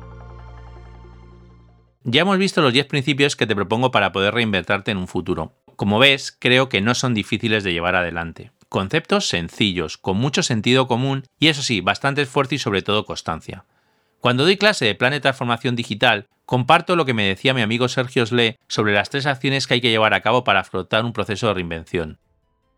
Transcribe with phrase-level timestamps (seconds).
[2.03, 5.55] Ya hemos visto los 10 principios que te propongo para poder reinvertirte en un futuro.
[5.75, 8.51] Como ves, creo que no son difíciles de llevar adelante.
[8.69, 13.65] Conceptos sencillos, con mucho sentido común y eso sí, bastante esfuerzo y sobre todo constancia.
[14.19, 17.87] Cuando doy clase de plan de transformación digital, comparto lo que me decía mi amigo
[17.87, 21.13] Sergio Sle sobre las tres acciones que hay que llevar a cabo para afrontar un
[21.13, 22.19] proceso de reinvención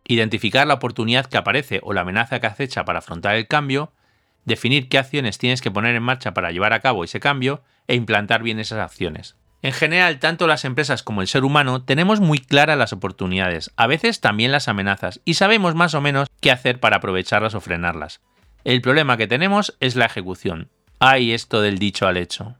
[0.08, 3.92] identificar la oportunidad que aparece o la amenaza que acecha para afrontar el cambio,
[4.44, 7.94] definir qué acciones tienes que poner en marcha para llevar a cabo ese cambio e
[7.94, 9.36] implantar bien esas acciones.
[9.62, 13.86] En general, tanto las empresas como el ser humano tenemos muy claras las oportunidades, a
[13.86, 18.20] veces también las amenazas, y sabemos más o menos qué hacer para aprovecharlas o frenarlas.
[18.64, 20.68] El problema que tenemos es la ejecución.
[20.98, 22.56] Hay esto del dicho al hecho.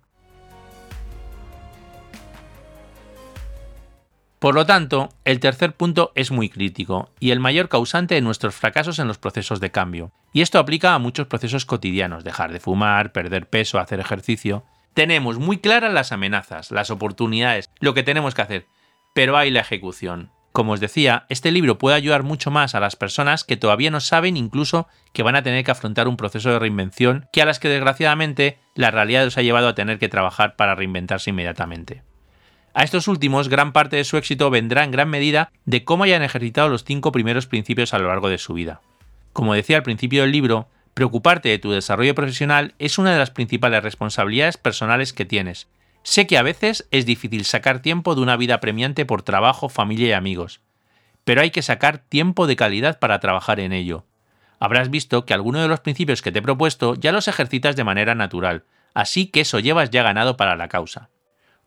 [4.47, 8.55] Por lo tanto, el tercer punto es muy crítico y el mayor causante de nuestros
[8.55, 10.13] fracasos en los procesos de cambio.
[10.33, 14.63] Y esto aplica a muchos procesos cotidianos, dejar de fumar, perder peso, hacer ejercicio.
[14.95, 18.67] Tenemos muy claras las amenazas, las oportunidades, lo que tenemos que hacer,
[19.15, 20.31] pero hay la ejecución.
[20.53, 23.99] Como os decía, este libro puede ayudar mucho más a las personas que todavía no
[23.99, 27.59] saben incluso que van a tener que afrontar un proceso de reinvención que a las
[27.59, 32.05] que desgraciadamente la realidad los ha llevado a tener que trabajar para reinventarse inmediatamente.
[32.79, 36.23] A estos últimos, gran parte de su éxito vendrá en gran medida de cómo hayan
[36.23, 38.83] ejercitado los cinco primeros principios a lo largo de su vida.
[39.33, 43.31] Como decía al principio del libro, preocuparte de tu desarrollo profesional es una de las
[43.31, 45.69] principales responsabilidades personales que tienes.
[46.03, 50.09] Sé que a veces es difícil sacar tiempo de una vida premiante por trabajo, familia
[50.09, 50.61] y amigos,
[51.25, 54.05] pero hay que sacar tiempo de calidad para trabajar en ello.
[54.61, 57.85] Habrás visto que algunos de los principios que te he propuesto ya los ejercitas de
[57.85, 61.09] manera natural, así que eso llevas ya ganado para la causa.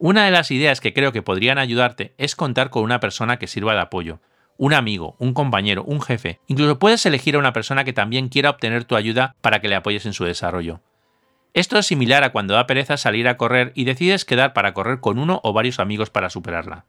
[0.02, 3.48] Una de las ideas que creo que podrían ayudarte es contar con una persona que
[3.48, 4.22] sirva de apoyo,
[4.56, 6.40] un amigo, un compañero, un jefe.
[6.48, 9.76] Incluso puedes elegir a una persona que también quiera obtener tu ayuda para que le
[9.76, 10.80] apoyes en su desarrollo.
[11.54, 15.02] Esto es similar a cuando da pereza salir a correr y decides quedar para correr
[15.02, 16.86] con uno o varios amigos para superarla.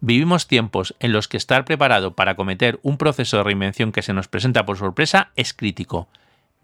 [0.00, 4.12] Vivimos tiempos en los que estar preparado para cometer un proceso de reinvención que se
[4.12, 6.08] nos presenta por sorpresa es crítico,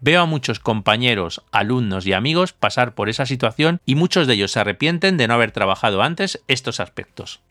[0.05, 4.51] Veo a muchos compañeros, alumnos y amigos pasar por esa situación y muchos de ellos
[4.51, 7.41] se arrepienten de no haber trabajado antes estos aspectos.